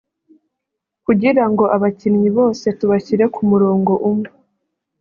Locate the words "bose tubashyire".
2.37-3.25